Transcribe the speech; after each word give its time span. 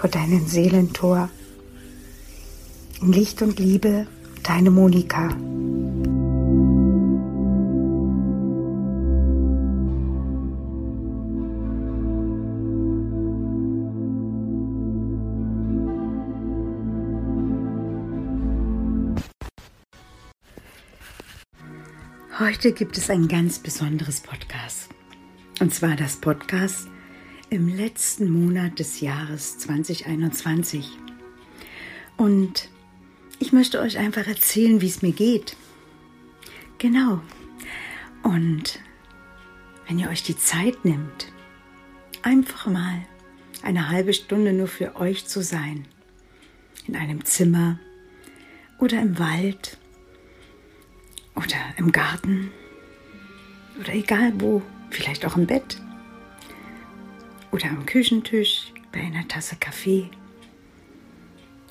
vor 0.00 0.08
deinem 0.08 0.46
Seelentor. 0.46 1.28
In 3.02 3.12
Licht 3.12 3.42
und 3.42 3.58
Liebe, 3.58 4.06
deine 4.42 4.70
Monika. 4.70 5.28
Heute 22.38 22.72
gibt 22.72 22.96
es 22.96 23.10
ein 23.10 23.28
ganz 23.28 23.58
besonderes 23.58 24.22
Podcast. 24.22 24.88
Und 25.60 25.74
zwar 25.74 25.94
das 25.94 26.16
Podcast 26.16 26.88
im 27.50 27.68
letzten 27.68 28.30
Monat 28.30 28.78
des 28.78 29.00
Jahres 29.00 29.58
2021. 29.58 30.88
Und 32.16 32.68
ich 33.40 33.52
möchte 33.52 33.80
euch 33.80 33.98
einfach 33.98 34.26
erzählen, 34.28 34.80
wie 34.80 34.86
es 34.86 35.02
mir 35.02 35.12
geht. 35.12 35.56
Genau. 36.78 37.20
Und 38.22 38.80
wenn 39.88 39.98
ihr 39.98 40.08
euch 40.10 40.22
die 40.22 40.36
Zeit 40.36 40.84
nimmt, 40.84 41.32
einfach 42.22 42.66
mal 42.66 43.02
eine 43.62 43.88
halbe 43.88 44.12
Stunde 44.12 44.52
nur 44.52 44.68
für 44.68 44.94
euch 44.96 45.26
zu 45.26 45.42
sein, 45.42 45.86
in 46.86 46.94
einem 46.94 47.24
Zimmer 47.24 47.80
oder 48.78 49.02
im 49.02 49.18
Wald 49.18 49.76
oder 51.34 51.56
im 51.76 51.90
Garten 51.90 52.52
oder 53.80 53.92
egal 53.92 54.32
wo, 54.38 54.62
vielleicht 54.90 55.26
auch 55.26 55.36
im 55.36 55.46
Bett 55.46 55.80
oder 57.52 57.70
am 57.70 57.86
Küchentisch 57.86 58.72
bei 58.92 59.00
einer 59.00 59.26
Tasse 59.28 59.56
Kaffee 59.56 60.10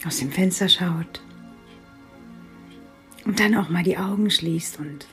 aus 0.06 0.18
dem 0.18 0.32
Fenster 0.32 0.70
schaut 0.70 1.22
und 3.26 3.40
dann 3.40 3.56
auch 3.56 3.70
mal 3.70 3.84
die 3.84 3.98
Augen 3.98 4.30
schließt 4.30 4.80
und 4.80 5.08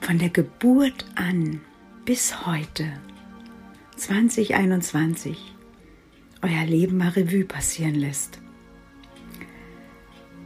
von 0.00 0.18
der 0.18 0.28
Geburt 0.28 1.06
an 1.14 1.60
bis 2.04 2.46
heute 2.46 2.92
2021 3.96 5.54
euer 6.42 6.64
Leben 6.66 6.98
mal 6.98 7.08
Revue 7.08 7.44
passieren 7.44 7.94
lässt. 7.94 8.40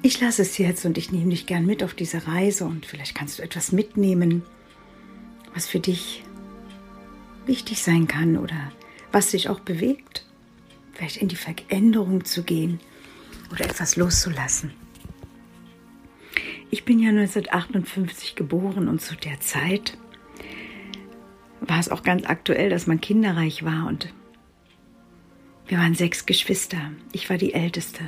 Ich 0.00 0.20
lasse 0.20 0.42
es 0.42 0.56
jetzt 0.58 0.84
und 0.84 0.96
ich 0.96 1.10
nehme 1.10 1.30
dich 1.30 1.46
gern 1.46 1.66
mit 1.66 1.82
auf 1.82 1.94
diese 1.94 2.28
Reise 2.28 2.66
und 2.66 2.86
vielleicht 2.86 3.16
kannst 3.16 3.38
du 3.38 3.42
etwas 3.42 3.72
mitnehmen, 3.72 4.42
was 5.54 5.66
für 5.66 5.80
dich 5.80 6.22
wichtig 7.48 7.82
sein 7.82 8.06
kann 8.06 8.36
oder 8.36 8.70
was 9.10 9.32
dich 9.32 9.48
auch 9.48 9.60
bewegt, 9.60 10.24
vielleicht 10.92 11.16
in 11.16 11.28
die 11.28 11.36
Veränderung 11.36 12.24
zu 12.24 12.44
gehen 12.44 12.78
oder 13.50 13.64
etwas 13.64 13.96
loszulassen. 13.96 14.72
Ich 16.70 16.84
bin 16.84 16.98
ja 16.98 17.08
1958 17.08 18.36
geboren 18.36 18.88
und 18.88 19.00
zu 19.00 19.16
der 19.16 19.40
Zeit 19.40 19.96
war 21.60 21.80
es 21.80 21.88
auch 21.88 22.02
ganz 22.02 22.24
aktuell, 22.26 22.70
dass 22.70 22.86
man 22.86 23.00
kinderreich 23.00 23.64
war 23.64 23.86
und 23.86 24.12
wir 25.66 25.78
waren 25.78 25.94
sechs 25.94 26.24
Geschwister. 26.24 26.92
Ich 27.12 27.28
war 27.28 27.36
die 27.36 27.52
Älteste. 27.52 28.02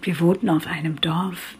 Wir 0.00 0.18
wohnten 0.20 0.48
auf 0.48 0.66
einem 0.66 1.00
Dorf. 1.00 1.56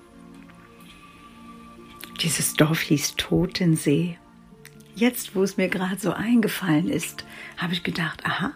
Dieses 2.22 2.54
Dorf 2.54 2.80
hieß 2.80 3.16
Totensee 3.16 4.18
jetzt, 4.98 5.34
wo 5.34 5.42
es 5.42 5.56
mir 5.56 5.68
gerade 5.68 5.98
so 5.98 6.12
eingefallen 6.12 6.88
ist, 6.88 7.24
habe 7.56 7.72
ich 7.72 7.82
gedacht, 7.82 8.24
aha, 8.24 8.52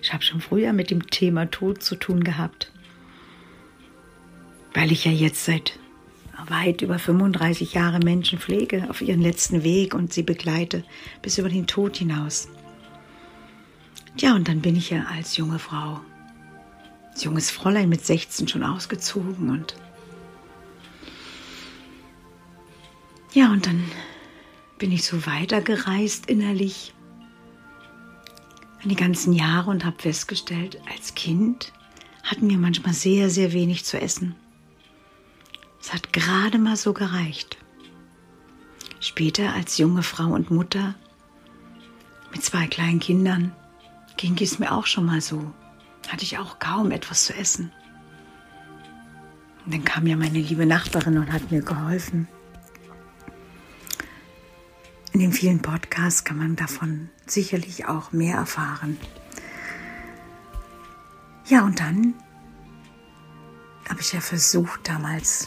ich 0.00 0.12
habe 0.12 0.22
schon 0.22 0.40
früher 0.40 0.72
mit 0.72 0.90
dem 0.90 1.06
Thema 1.06 1.50
Tod 1.50 1.82
zu 1.82 1.96
tun 1.96 2.24
gehabt. 2.24 2.72
Weil 4.74 4.90
ich 4.90 5.04
ja 5.04 5.12
jetzt 5.12 5.44
seit 5.44 5.78
weit 6.48 6.82
über 6.82 6.98
35 6.98 7.74
Jahre 7.74 8.00
Menschen 8.00 8.38
pflege 8.38 8.88
auf 8.90 9.00
ihren 9.00 9.20
letzten 9.20 9.62
Weg 9.62 9.94
und 9.94 10.12
sie 10.12 10.22
begleite 10.22 10.82
bis 11.20 11.38
über 11.38 11.48
den 11.48 11.66
Tod 11.66 11.96
hinaus. 11.96 12.48
Ja, 14.16 14.34
und 14.34 14.48
dann 14.48 14.60
bin 14.60 14.76
ich 14.76 14.90
ja 14.90 15.04
als 15.04 15.36
junge 15.36 15.58
Frau, 15.58 16.00
als 17.10 17.24
junges 17.24 17.50
Fräulein 17.50 17.88
mit 17.88 18.04
16 18.04 18.48
schon 18.48 18.64
ausgezogen 18.64 19.50
und 19.50 19.76
ja, 23.34 23.50
und 23.50 23.66
dann 23.66 23.82
bin 24.82 24.90
ich 24.90 25.04
so 25.04 25.26
weitergereist 25.26 26.26
innerlich 26.26 26.92
die 28.82 28.96
ganzen 28.96 29.32
Jahre 29.32 29.70
und 29.70 29.84
habe 29.84 30.02
festgestellt, 30.02 30.82
als 30.92 31.14
Kind 31.14 31.72
hatten 32.24 32.50
wir 32.50 32.58
manchmal 32.58 32.92
sehr, 32.92 33.30
sehr 33.30 33.52
wenig 33.52 33.84
zu 33.84 34.00
essen. 34.00 34.34
Es 35.80 35.94
hat 35.94 36.12
gerade 36.12 36.58
mal 36.58 36.74
so 36.74 36.92
gereicht. 36.92 37.58
Später 38.98 39.52
als 39.52 39.78
junge 39.78 40.02
Frau 40.02 40.32
und 40.32 40.50
Mutter 40.50 40.96
mit 42.32 42.42
zwei 42.42 42.66
kleinen 42.66 42.98
Kindern 42.98 43.54
ging 44.16 44.36
es 44.40 44.58
mir 44.58 44.72
auch 44.72 44.86
schon 44.86 45.04
mal 45.04 45.20
so. 45.20 45.54
Hatte 46.08 46.24
ich 46.24 46.38
auch 46.38 46.58
kaum 46.58 46.90
etwas 46.90 47.26
zu 47.26 47.36
essen. 47.36 47.70
Und 49.64 49.74
dann 49.74 49.84
kam 49.84 50.08
ja 50.08 50.16
meine 50.16 50.40
liebe 50.40 50.66
Nachbarin 50.66 51.18
und 51.18 51.32
hat 51.32 51.52
mir 51.52 51.62
geholfen. 51.62 52.26
In 55.12 55.20
den 55.20 55.32
vielen 55.32 55.60
Podcasts 55.60 56.24
kann 56.24 56.38
man 56.38 56.56
davon 56.56 57.10
sicherlich 57.26 57.86
auch 57.86 58.12
mehr 58.12 58.36
erfahren. 58.36 58.96
Ja, 61.46 61.64
und 61.66 61.80
dann 61.80 62.14
habe 63.88 64.00
ich 64.00 64.12
ja 64.14 64.20
versucht, 64.20 64.88
damals 64.88 65.46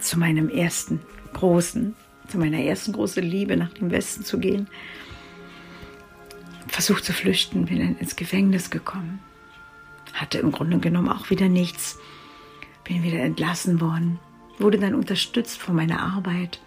zu 0.00 0.18
meinem 0.18 0.48
ersten 0.48 1.00
großen, 1.32 1.94
zu 2.26 2.38
meiner 2.38 2.58
ersten 2.58 2.92
großen 2.92 3.22
Liebe 3.22 3.56
nach 3.56 3.72
dem 3.72 3.92
Westen 3.92 4.24
zu 4.24 4.40
gehen. 4.40 4.68
Versucht 6.66 7.04
zu 7.04 7.12
flüchten, 7.12 7.66
bin 7.66 7.78
dann 7.78 7.98
ins 7.98 8.16
Gefängnis 8.16 8.70
gekommen. 8.70 9.20
Hatte 10.12 10.38
im 10.38 10.50
Grunde 10.50 10.80
genommen 10.80 11.08
auch 11.08 11.30
wieder 11.30 11.48
nichts. 11.48 11.98
Bin 12.82 13.04
wieder 13.04 13.20
entlassen 13.20 13.80
worden. 13.80 14.18
Wurde 14.58 14.78
dann 14.78 14.96
unterstützt 14.96 15.58
von 15.58 15.76
meiner 15.76 16.00
Arbeit 16.00 16.60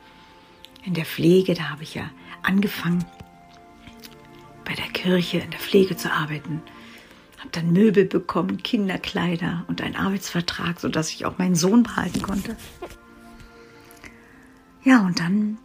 in 0.86 0.94
der 0.94 1.06
Pflege, 1.06 1.54
da 1.54 1.70
habe 1.70 1.84
ich 1.84 1.96
ja 1.96 2.10
angefangen, 2.44 3.04
bei 4.64 4.74
der 4.74 4.88
Kirche 4.88 5.40
in 5.40 5.52
der 5.52 5.60
Pflege 5.60 5.98
zu 5.98 6.12
arbeiten. 6.12 6.62
habe 7.40 7.50
dann 7.52 7.74
Möbel 7.74 8.06
bekommen, 8.06 8.64
Kinderkleider 8.64 9.66
und 9.68 9.82
einen 9.82 9.96
Arbeitsvertrag, 9.96 10.80
sodass 10.80 11.12
ich 11.12 11.26
auch 11.26 11.38
meinen 11.38 11.56
Sohn 11.56 11.84
behalten 11.84 12.22
konnte. 12.22 12.56
Ja, 14.84 15.02
und 15.02 15.20
dann, 15.20 15.58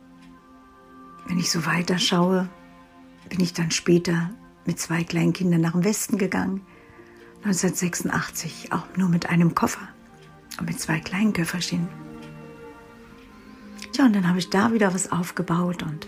wenn 1.26 1.38
ich 1.38 1.50
so 1.50 1.66
weiter 1.66 1.98
schaue, 1.98 2.48
bin 3.28 3.40
ich 3.40 3.52
dann 3.52 3.70
später 3.70 4.30
mit 4.66 4.78
zwei 4.78 5.04
kleinen 5.04 5.32
Kindern 5.32 5.60
nach 5.60 5.72
dem 5.72 5.84
Westen 5.84 6.18
gegangen. 6.18 6.62
1986 7.44 8.72
auch 8.72 8.86
nur 8.96 9.08
mit 9.08 9.30
einem 9.30 9.54
Koffer 9.54 9.88
und 10.58 10.66
mit 10.66 10.78
zwei 10.78 11.00
kleinen 11.00 11.32
Köfferchen. 11.32 11.88
Tja, 14.00 14.06
und 14.06 14.14
dann 14.14 14.28
habe 14.28 14.38
ich 14.38 14.48
da 14.48 14.72
wieder 14.72 14.94
was 14.94 15.12
aufgebaut 15.12 15.82
und 15.82 16.06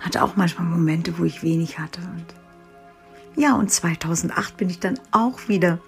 hatte 0.00 0.22
auch 0.22 0.36
manchmal 0.36 0.66
Momente, 0.66 1.16
wo 1.16 1.24
ich 1.24 1.42
wenig 1.42 1.78
hatte. 1.78 2.02
Und 2.02 2.26
ja, 3.34 3.54
und 3.54 3.70
2008 3.70 4.58
bin 4.58 4.68
ich 4.68 4.78
dann 4.78 5.00
auch 5.10 5.48
wieder 5.48 5.78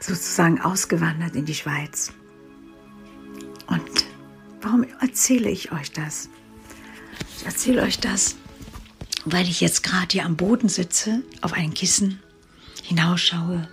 sozusagen 0.00 0.60
ausgewandert 0.60 1.34
in 1.34 1.46
die 1.46 1.54
Schweiz. 1.54 2.12
Und 3.68 3.88
warum 4.60 4.84
erzähle 5.00 5.48
ich 5.48 5.72
euch 5.72 5.90
das? 5.90 6.28
Ich 7.38 7.46
erzähle 7.46 7.80
euch 7.80 8.00
das, 8.00 8.36
weil 9.24 9.48
ich 9.48 9.62
jetzt 9.62 9.82
gerade 9.82 10.08
hier 10.10 10.26
am 10.26 10.36
Boden 10.36 10.68
sitze, 10.68 11.22
auf 11.40 11.54
ein 11.54 11.72
Kissen, 11.72 12.20
hinausschaue, 12.82 13.66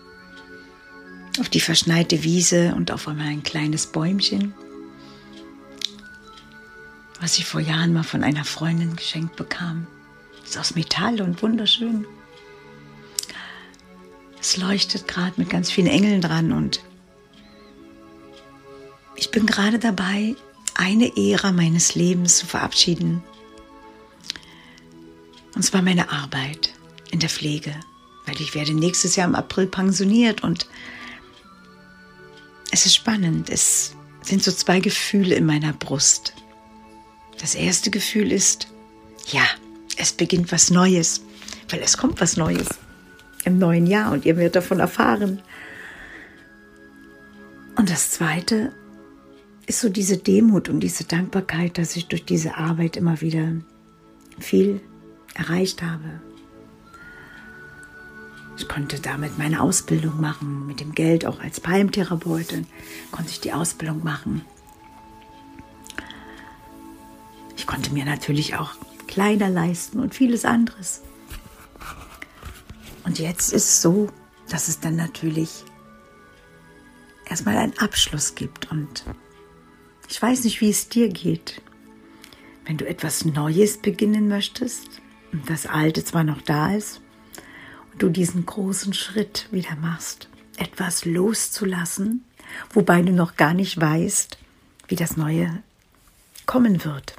auf 1.39 1.49
die 1.49 1.59
verschneite 1.59 2.23
Wiese 2.23 2.73
und 2.75 2.91
auf 2.91 3.07
einmal 3.07 3.27
ein 3.27 3.43
kleines 3.43 3.87
Bäumchen, 3.87 4.53
was 7.19 7.37
ich 7.37 7.45
vor 7.45 7.61
Jahren 7.61 7.93
mal 7.93 8.03
von 8.03 8.23
einer 8.23 8.45
Freundin 8.45 8.95
geschenkt 8.95 9.35
bekam. 9.35 9.87
Ist 10.43 10.57
aus 10.57 10.75
Metall 10.75 11.21
und 11.21 11.41
wunderschön. 11.41 12.05
Es 14.39 14.57
leuchtet 14.57 15.07
gerade 15.07 15.33
mit 15.37 15.49
ganz 15.49 15.71
vielen 15.71 15.87
Engeln 15.87 16.21
dran 16.21 16.51
und 16.51 16.81
ich 19.15 19.31
bin 19.31 19.45
gerade 19.45 19.79
dabei, 19.79 20.35
eine 20.75 21.15
Ära 21.15 21.51
meines 21.51 21.95
Lebens 21.95 22.37
zu 22.37 22.45
verabschieden. 22.45 23.23
Und 25.55 25.63
zwar 25.63 25.81
meine 25.81 26.11
Arbeit 26.11 26.73
in 27.11 27.19
der 27.19 27.29
Pflege, 27.29 27.73
weil 28.25 28.39
ich 28.41 28.53
werde 28.53 28.73
nächstes 28.73 29.15
Jahr 29.15 29.27
im 29.27 29.35
April 29.35 29.67
pensioniert 29.67 30.43
und 30.43 30.67
es 32.75 32.85
ist 32.85 32.95
spannend. 32.95 33.49
Es 33.49 33.95
sind 34.21 34.43
so 34.43 34.51
zwei 34.51 34.81
Gefühle 34.81 35.35
in 35.35 35.45
meiner 35.45 35.71
Brust. 35.71 36.33
Das 37.39 37.55
erste 37.55 37.89
Gefühl 37.89 38.33
ist, 38.33 38.67
ja, 39.27 39.43
es 39.95 40.11
beginnt 40.11 40.51
was 40.51 40.71
Neues, 40.71 41.21
weil 41.69 41.79
es 41.79 41.97
kommt 41.97 42.19
was 42.19 42.35
Neues 42.35 42.67
im 43.45 43.59
neuen 43.59 43.87
Jahr 43.87 44.11
und 44.11 44.25
ihr 44.25 44.35
werdet 44.35 44.57
davon 44.57 44.81
erfahren. 44.81 45.41
Und 47.77 47.89
das 47.89 48.11
zweite 48.11 48.73
ist 49.67 49.79
so 49.79 49.87
diese 49.87 50.17
Demut 50.17 50.67
und 50.67 50.81
diese 50.81 51.05
Dankbarkeit, 51.05 51.77
dass 51.77 51.95
ich 51.95 52.09
durch 52.09 52.25
diese 52.25 52.57
Arbeit 52.57 52.97
immer 52.97 53.21
wieder 53.21 53.53
viel 54.37 54.81
erreicht 55.33 55.81
habe. 55.81 56.21
Ich 58.57 58.67
konnte 58.67 58.99
damit 58.99 59.37
meine 59.37 59.61
Ausbildung 59.61 60.21
machen, 60.21 60.65
mit 60.67 60.79
dem 60.79 60.93
Geld 60.93 61.25
auch 61.25 61.39
als 61.39 61.59
Palmtherapeutin 61.59 62.67
konnte 63.11 63.31
ich 63.31 63.41
die 63.41 63.53
Ausbildung 63.53 64.03
machen. 64.03 64.45
Ich 67.57 67.67
konnte 67.67 67.91
mir 67.93 68.05
natürlich 68.05 68.55
auch 68.55 68.71
Kleider 69.07 69.49
leisten 69.49 69.99
und 69.99 70.15
vieles 70.15 70.45
anderes. 70.45 71.01
Und 73.03 73.19
jetzt 73.19 73.53
ist 73.53 73.65
es 73.65 73.81
so, 73.81 74.09
dass 74.49 74.67
es 74.67 74.79
dann 74.79 74.95
natürlich 74.95 75.63
erstmal 77.29 77.57
einen 77.57 77.77
Abschluss 77.77 78.35
gibt. 78.35 78.71
Und 78.71 79.03
ich 80.09 80.21
weiß 80.21 80.43
nicht, 80.43 80.61
wie 80.61 80.69
es 80.69 80.89
dir 80.89 81.09
geht. 81.09 81.61
Wenn 82.65 82.77
du 82.77 82.87
etwas 82.87 83.25
Neues 83.25 83.77
beginnen 83.77 84.27
möchtest 84.27 85.01
und 85.31 85.49
das 85.49 85.65
Alte 85.65 86.03
zwar 86.03 86.23
noch 86.23 86.41
da 86.41 86.73
ist, 86.73 87.01
du 87.97 88.09
diesen 88.09 88.45
großen 88.45 88.93
Schritt 88.93 89.47
wieder 89.51 89.75
machst, 89.75 90.29
etwas 90.57 91.05
loszulassen, 91.05 92.25
wobei 92.73 93.01
du 93.01 93.11
noch 93.11 93.35
gar 93.35 93.53
nicht 93.53 93.79
weißt, 93.79 94.37
wie 94.87 94.95
das 94.95 95.17
Neue 95.17 95.63
kommen 96.45 96.83
wird. 96.83 97.15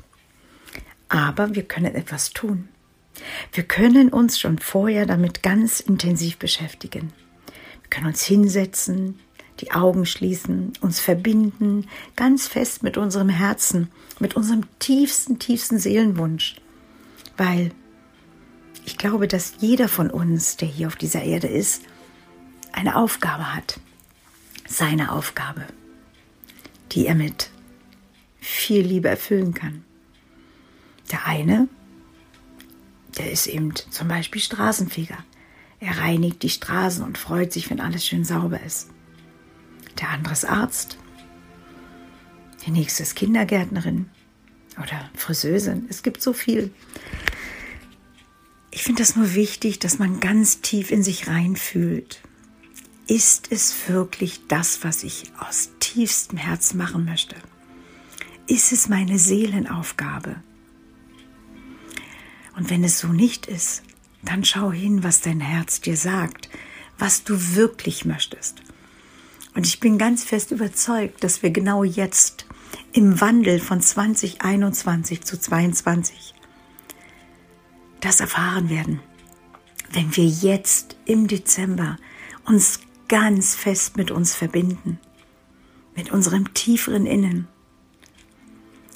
Aber 1.09 1.55
wir 1.55 1.63
können 1.63 1.95
etwas 1.95 2.31
tun. 2.31 2.69
Wir 3.53 3.65
können 3.65 4.11
uns 4.11 4.39
schon 4.39 4.59
vorher 4.59 5.07
damit 5.07 5.43
ganz 5.43 5.81
intensiv 5.81 6.37
beschäftigen. 6.37 7.13
Wir 7.83 7.91
können 7.91 8.09
uns 8.09 8.23
hinsetzen, 8.25 9.19
die 9.61 9.73
Augen 9.73 10.05
schließen, 10.05 10.73
uns 10.81 11.01
verbinden, 11.01 11.89
ganz 12.15 12.47
fest 12.47 12.83
mit 12.83 12.97
unserem 12.97 13.31
Herzen, 13.31 13.89
mit 14.19 14.35
unserem 14.35 14.65
tiefsten, 14.79 15.39
tiefsten 15.39 15.79
Seelenwunsch. 15.79 16.57
Weil 17.37 17.71
ich 18.85 18.99
glaube, 18.99 19.29
dass 19.29 19.55
jeder 19.61 19.89
von 19.89 20.11
uns, 20.11 20.57
der 20.57 20.69
hier 20.69 20.87
auf 20.87 20.97
dieser 20.97 21.23
Erde 21.23 21.49
ist, 21.49 21.83
eine 22.73 22.97
Aufgabe 22.97 23.55
hat. 23.55 23.81
Seine 24.69 25.13
Aufgabe, 25.13 25.65
die 26.93 27.07
er 27.07 27.15
mit 27.15 27.51
viel 28.41 28.85
Liebe 28.85 29.09
erfüllen 29.09 29.55
kann. 29.55 29.85
Der 31.11 31.27
eine, 31.27 31.69
der 33.17 33.31
ist 33.31 33.47
eben 33.47 33.73
zum 33.91 34.09
Beispiel 34.09 34.41
Straßenfeger. 34.41 35.19
Er 35.81 35.99
reinigt 35.99 36.43
die 36.43 36.51
Straßen 36.51 37.05
und 37.05 37.19
freut 37.19 37.53
sich, 37.53 37.71
wenn 37.71 37.81
alles 37.81 38.05
schön 38.05 38.25
sauber 38.25 38.61
ist. 38.63 38.91
Der 40.01 40.11
andere 40.11 40.33
ist 40.33 40.45
Arzt. 40.45 40.99
Die 42.65 42.71
nächste 42.71 43.03
ist 43.03 43.15
Kindergärtnerin 43.15 44.11
oder 44.79 45.11
Friseusin. 45.15 45.87
Es 45.89 46.03
gibt 46.03 46.21
so 46.21 46.33
viel. 46.33 46.73
Ich 48.77 48.83
finde 48.83 49.01
das 49.03 49.17
nur 49.17 49.35
wichtig, 49.35 49.79
dass 49.79 49.99
man 49.99 50.21
ganz 50.21 50.61
tief 50.61 50.91
in 50.91 51.03
sich 51.03 51.29
reinfühlt. 51.29 52.21
Ist 53.07 53.51
es 53.51 53.75
wirklich 53.89 54.49
das, 54.49 54.85
was 54.85 55.03
ich 55.03 55.33
aus 55.39 55.71
tiefstem 55.81 56.37
Herzen 56.37 56.77
machen 56.77 57.07
möchte? 57.07 57.37
Ist 58.47 58.73
es 58.73 58.91
meine 58.91 59.19
Seelenaufgabe? 59.19 60.37
Und 62.55 62.69
wenn 62.69 62.85
es 62.85 62.99
so 62.99 63.09
nicht 63.09 63.47
ist, 63.47 63.83
dann 64.23 64.45
schau 64.45 64.71
hin, 64.71 65.03
was 65.03 65.23
dein 65.23 65.41
Herz 65.41 65.81
dir 65.81 65.97
sagt, 65.97 66.51
was 66.99 67.25
du 67.25 67.55
wirklich 67.55 68.05
möchtest. 68.05 68.61
Und 69.55 69.67
ich 69.67 69.81
bin 69.81 69.97
ganz 69.97 70.23
fest 70.23 70.51
überzeugt, 70.51 71.25
dass 71.25 71.43
wir 71.43 71.49
genau 71.49 71.83
jetzt 71.83 72.45
im 72.93 73.23
Wandel 73.23 73.59
von 73.59 73.81
2021 73.81 75.25
zu 75.25 75.41
2022 75.41 76.36
das 78.07 78.21
erfahren 78.21 78.71
werden, 78.71 79.01
wenn 79.91 80.15
wir 80.17 80.27
jetzt 80.27 80.97
im 81.07 81.27
Dezember 81.27 81.97
uns 82.45 82.79
ganz 83.09 83.57
fest 83.57 83.97
mit 83.97 84.13
uns 84.13 84.33
verbinden, 84.33 85.01
mit 85.97 86.13
unserem 86.13 86.55
tieferen 86.55 87.05
Innen, 87.05 87.49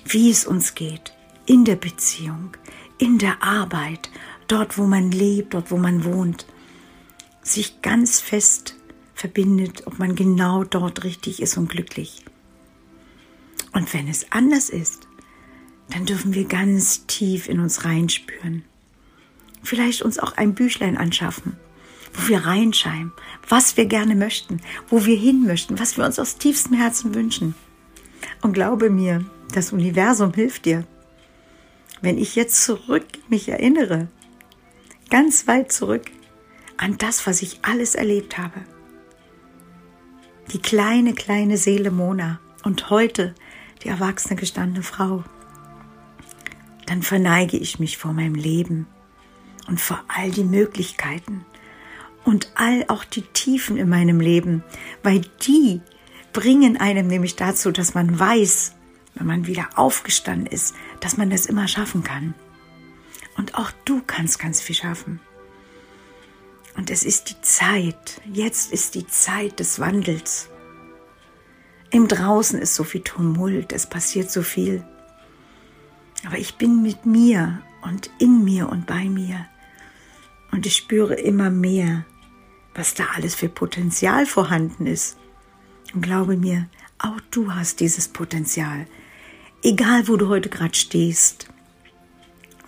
wie 0.04 0.30
es 0.30 0.46
uns 0.46 0.76
geht 0.76 1.12
in 1.44 1.64
der 1.64 1.74
Beziehung, 1.74 2.56
in 2.98 3.18
der 3.18 3.42
Arbeit, 3.42 4.10
dort 4.46 4.78
wo 4.78 4.84
man 4.84 5.10
lebt, 5.10 5.54
dort 5.54 5.72
wo 5.72 5.76
man 5.76 6.04
wohnt, 6.04 6.46
sich 7.42 7.82
ganz 7.82 8.20
fest 8.20 8.76
verbindet, 9.14 9.88
ob 9.88 9.98
man 9.98 10.14
genau 10.14 10.62
dort 10.62 11.02
richtig 11.02 11.42
ist 11.42 11.56
und 11.56 11.68
glücklich. 11.68 12.24
Und 13.72 13.92
wenn 13.92 14.06
es 14.06 14.30
anders 14.30 14.70
ist, 14.70 15.08
dann 15.88 16.06
dürfen 16.06 16.32
wir 16.32 16.44
ganz 16.44 17.06
tief 17.06 17.48
in 17.48 17.58
uns 17.58 17.84
reinspüren. 17.84 18.62
Vielleicht 19.62 20.02
uns 20.02 20.18
auch 20.18 20.36
ein 20.36 20.54
Büchlein 20.54 20.96
anschaffen, 20.96 21.56
wo 22.12 22.28
wir 22.28 22.46
reinschreiben, 22.46 23.12
was 23.48 23.76
wir 23.76 23.86
gerne 23.86 24.14
möchten, 24.14 24.60
wo 24.88 25.04
wir 25.04 25.16
hin 25.16 25.44
möchten, 25.44 25.78
was 25.78 25.96
wir 25.96 26.04
uns 26.04 26.18
aus 26.18 26.36
tiefstem 26.36 26.76
Herzen 26.76 27.14
wünschen. 27.14 27.54
Und 28.42 28.52
glaube 28.52 28.90
mir, 28.90 29.24
das 29.52 29.72
Universum 29.72 30.32
hilft 30.32 30.64
dir 30.64 30.86
wenn 32.00 32.18
ich 32.18 32.36
jetzt 32.36 32.64
zurück 32.64 33.06
mich 33.28 33.48
erinnere, 33.48 34.08
ganz 35.10 35.46
weit 35.46 35.72
zurück 35.72 36.10
an 36.76 36.96
das, 36.98 37.26
was 37.26 37.42
ich 37.42 37.60
alles 37.62 37.94
erlebt 37.94 38.38
habe. 38.38 38.60
Die 40.52 40.60
kleine, 40.60 41.14
kleine 41.14 41.56
Seele 41.56 41.90
Mona 41.90 42.40
und 42.64 42.90
heute 42.90 43.34
die 43.82 43.88
erwachsene 43.88 44.36
gestandene 44.36 44.82
Frau. 44.82 45.24
Dann 46.86 47.02
verneige 47.02 47.56
ich 47.56 47.78
mich 47.78 47.98
vor 47.98 48.12
meinem 48.12 48.34
Leben 48.34 48.86
und 49.70 49.80
vor 49.80 50.02
all 50.08 50.30
die 50.30 50.44
Möglichkeiten 50.44 51.46
und 52.24 52.52
all 52.56 52.84
auch 52.88 53.04
die 53.04 53.22
Tiefen 53.22 53.76
in 53.76 53.88
meinem 53.88 54.20
Leben, 54.20 54.62
weil 55.02 55.22
die 55.46 55.80
bringen 56.32 56.76
einem 56.76 57.06
nämlich 57.06 57.36
dazu, 57.36 57.70
dass 57.70 57.94
man 57.94 58.18
weiß, 58.18 58.74
wenn 59.14 59.26
man 59.26 59.46
wieder 59.46 59.68
aufgestanden 59.76 60.46
ist, 60.46 60.74
dass 61.00 61.16
man 61.16 61.30
das 61.30 61.46
immer 61.46 61.68
schaffen 61.68 62.02
kann. 62.02 62.34
Und 63.36 63.54
auch 63.54 63.70
du 63.84 64.02
kannst 64.06 64.38
ganz 64.38 64.60
viel 64.60 64.76
schaffen. 64.76 65.20
Und 66.76 66.90
es 66.90 67.04
ist 67.04 67.30
die 67.30 67.40
Zeit, 67.40 68.20
jetzt 68.32 68.72
ist 68.72 68.94
die 68.94 69.06
Zeit 69.06 69.60
des 69.60 69.78
Wandels. 69.80 70.48
Im 71.90 72.06
Draußen 72.06 72.60
ist 72.60 72.74
so 72.74 72.84
viel 72.84 73.02
Tumult, 73.02 73.72
es 73.72 73.86
passiert 73.86 74.30
so 74.30 74.42
viel. 74.42 74.84
Aber 76.26 76.38
ich 76.38 76.56
bin 76.56 76.82
mit 76.82 77.06
mir 77.06 77.62
und 77.82 78.10
in 78.18 78.44
mir 78.44 78.68
und 78.68 78.86
bei 78.86 79.04
mir. 79.04 79.46
Und 80.50 80.66
ich 80.66 80.76
spüre 80.76 81.14
immer 81.14 81.50
mehr, 81.50 82.04
was 82.74 82.94
da 82.94 83.04
alles 83.14 83.34
für 83.34 83.48
Potenzial 83.48 84.26
vorhanden 84.26 84.86
ist. 84.86 85.16
Und 85.94 86.02
glaube 86.02 86.36
mir, 86.36 86.68
auch 86.98 87.20
du 87.30 87.54
hast 87.54 87.80
dieses 87.80 88.08
Potenzial. 88.08 88.86
Egal, 89.62 90.08
wo 90.08 90.16
du 90.16 90.28
heute 90.28 90.48
gerade 90.48 90.74
stehst 90.74 91.48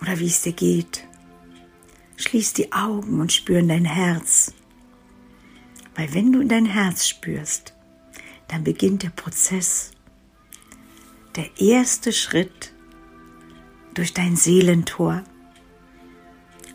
oder 0.01 0.19
wie 0.19 0.27
es 0.27 0.41
dir 0.41 0.53
geht. 0.53 1.07
Schließ 2.17 2.53
die 2.53 2.71
Augen 2.71 3.19
und 3.19 3.31
spür 3.31 3.59
in 3.59 3.69
dein 3.69 3.85
Herz. 3.85 4.53
Weil 5.95 6.13
wenn 6.13 6.31
du 6.31 6.41
in 6.41 6.49
dein 6.49 6.65
Herz 6.65 7.07
spürst, 7.07 7.73
dann 8.47 8.63
beginnt 8.63 9.03
der 9.03 9.09
Prozess. 9.09 9.91
Der 11.35 11.49
erste 11.59 12.13
Schritt 12.13 12.73
durch 13.93 14.13
dein 14.13 14.35
Seelentor. 14.35 15.23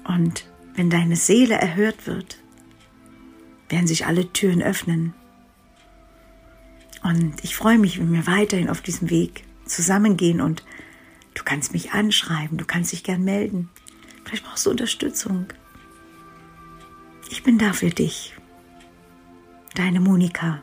Und 0.04 0.48
wenn 0.78 0.90
deine 0.90 1.16
Seele 1.16 1.56
erhört 1.56 2.06
wird, 2.06 2.38
werden 3.68 3.88
sich 3.88 4.06
alle 4.06 4.32
Türen 4.32 4.62
öffnen. 4.62 5.12
Und 7.02 7.42
ich 7.42 7.56
freue 7.56 7.78
mich, 7.78 7.99
wenn 7.99 8.12
wir 8.12 8.26
weiterhin 8.26 8.70
auf 8.70 8.80
diesem 8.80 9.11
Weg 9.11 9.44
zusammengehen 9.66 10.40
und 10.40 10.62
du 11.35 11.42
kannst 11.44 11.73
mich 11.73 11.92
anschreiben, 11.92 12.58
du 12.58 12.64
kannst 12.64 12.92
dich 12.92 13.02
gern 13.02 13.25
melden. 13.25 13.68
Vielleicht 14.25 14.44
brauchst 14.44 14.66
du 14.66 14.70
Unterstützung. 14.70 15.47
Ich 17.28 17.42
bin 17.42 17.58
da 17.58 17.73
für 17.73 17.90
dich. 17.90 18.35
Deine 19.75 20.00
Monika. 20.00 20.62